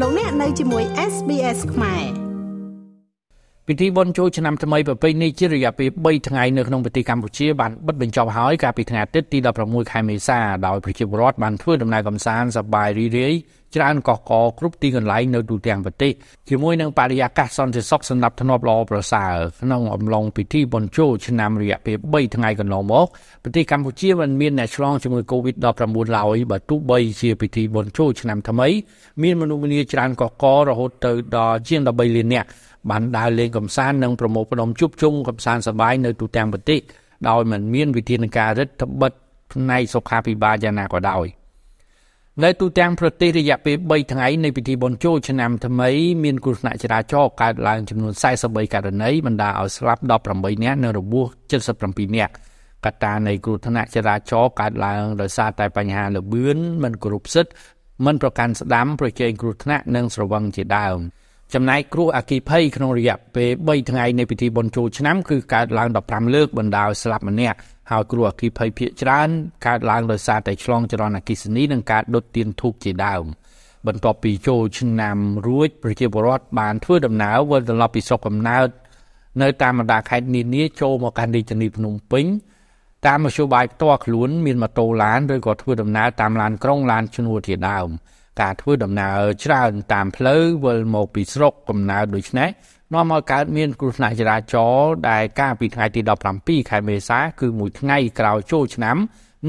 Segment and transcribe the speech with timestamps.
[0.00, 2.23] លោកអ្នកនៅជាមួយ SBS ខ្មែរ
[3.68, 13.34] ពិធីបុណ្យចូលឆ្នាំថ្មីប្រពៃណីជារយៈពេល3ថ្ងៃនៅក្នុងប្រទេសកម្ពុជាបានបិទបញ្ចប់ហើយកាលពីថ្ងៃអាទិត្យទី16ខែមេសាដោយប្រជាពលរដ្ឋបានធ្វើដំណើរកម្សាន្តសប្បាយរីករាយ
[13.74, 16.12] ច្រើនកកកគ្រប់ទីកន្លែងនៅទូទាំងប្រទេស
[16.48, 23.06] ជាមួយនឹងបរិយាកាសសន្តិសុខសម្រាប់ធ្នាប់ល្អប្រសើរក្នុងអំឡុងពិធីបុណ្យចូលឆ្នាំរយៈពេល3ថ្ងៃកន្លងមក
[23.42, 28.68] ប្រទេសកម្ពុជាមិនមានអ្នកឆ្លងជាមួយ COVID-19 ឡើយបើទោះបីជាពិធីបុណ្យចូលឆ្នាំថ្មី
[29.22, 32.48] មានមនុស្សម្នាច្រើនកកករហូតទៅដល់ជាង13លាននាក់
[32.90, 36.80] បានដើរលេងកំសាន្តនិងប្រមូលផ្ដុំជួបជុំកំសាន្តសប្បាយនៅទូទាំងប្រទេស
[37.28, 39.12] ដោយមិនមានវិធានការរដ្ឋបិទ
[39.52, 41.28] ផ្នែកសុខាភិបាលយ៉ាងណាក៏ដោយ។
[42.42, 45.90] នៅទូទាំងប្រទេសរយៈពេល3ថ្ងៃនៃពិធីបុណ្យចូលឆ្នាំថ្មី
[46.24, 48.12] មានគ្រោះថ្នាក់ចរាចរណ៍កើតឡើងចំនួន
[48.44, 51.26] 43ករណីបណ្ដាឲ្យស្លាប់18នាក់និងរបួស
[51.72, 52.32] 77នាក់
[52.84, 57.52] កត្តានៃគ្រោះថ្នាក់ចរាចរណ៍កើតឡើងដោយសារតែបញ្ហាលបឿនមិនគោរពសិទ្ធិ
[58.04, 60.98] មិនប្រកាន់ស្ដាំប្រជែងគ្រោះថ្នាក់និងស្រវឹងជាដើម
[61.52, 67.58] ចំណែកគ្រោះអគិភ័យក្នុងរយៈពេល3ថ្ងៃនៃពិធីបុណ្យចូលឆ្នាំគឺកើតឡើង15លើកបណ្ដាលស្លាប់ម្នាក់
[67.90, 69.28] ហើយគ្រោះអគ្គិភ័យភាគច្រើន
[69.66, 73.24] កើតឡើងដោយសារតែឆ្លងចរន្តអគ្គិសនីនិងការដុតទៀនធូបជាដើម
[73.86, 78.68] បន្ទាប់ពីចូលឆ្នាំរួចប្រជាពលរដ្ឋបានធ្វើដំណើរវិលត្រឡប់ពីស្រុកកំណើត
[79.42, 82.26] នៅតាមបណ្ដាខេត្តនានាចូលមកកាន់រាជធានីភ្នំពេញ
[83.06, 87.88] តាមមធ្យោបាយផ្ទាល់ខ្លួនមានម៉ូតូឡានឬក៏ធ្វើដំណើរតាមឡានក្រុងឡានឈ្នួលជាដើម
[88.40, 92.48] ការធ្វើដំណើរច្រើនតាមផ្លូវវិលមកពីស្រុកកំណើតដូចនេះ
[92.92, 96.00] នាំឲ្យកើតមានគ្រោះថ្នាក់ចរាចរណ៍ដែលកាលពីថ្ងៃទី
[96.36, 98.96] 17ខែមេសាគឺមួយថ្ងៃក្រោយចូលឆ្នាំ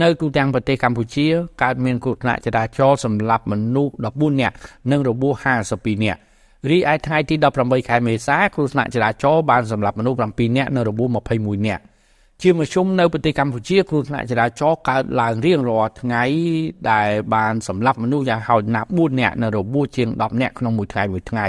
[0.01, 1.27] នៅទូទាំងប្រទេសកម្ពុជា
[1.63, 4.55] កើតមានគ្រោះថ្នាក់ចរាចរណ៍សម្រាប់មនុស្ស14នាក់
[4.91, 5.33] និងរបួស
[5.69, 6.19] 52នាក់
[6.69, 11.83] រីឯថ្ងៃទី18ខែមេសាគ្រោះថ្នាក់ចរាចរណ៍បានសម្រាប់មនុស្ស7នាក់និងរបួស21នាក់
[12.41, 16.23] ជាមធ្យមនៅប្រទេសកម្ពុជាគ្រោះថ្នាក់ចរាចរណ៍កើតឡើងរៀងរាល់ថ្ងៃ
[16.91, 21.47] ដែលបានសម្លាប់មនុស្សយ៉ាងហោចណាស់4នាក់និងរបួសជាង10នាក់ក្នុងមួយថ្ងៃមួយថ្ងៃ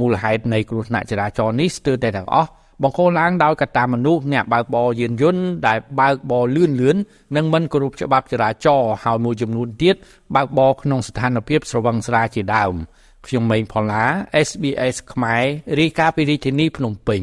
[0.00, 2.50] មូលហេតុនៃគ្រោះថ្នាក់ចរាចរណ៍នេះស្ទើរតែទាំងអស់
[2.82, 6.96] បង្កឡើងដោយកត្តាមនុស្សអ្នកបើកបរយានយន្តដែលបើកបរលឿនលឿន
[7.36, 9.96] និងមិនគោរពច្បាប់ចរាចរណ៍ហើយមួយចំនួនទៀត
[10.34, 12.74] បើកបរក្នុងស្ថានភាពស្រវឹងស្រាជាដើម
[13.26, 14.04] ខ្ញុំម៉េងផល្លា
[14.48, 15.44] SBS ខ្មែរ
[15.80, 17.22] រាយការណ៍ពីរាជធានីភ្នំពេញ